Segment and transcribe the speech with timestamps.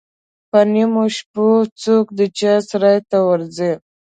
[0.49, 1.47] پر نیمو شپو
[1.81, 3.71] څوک د چا سرای ته ورځي.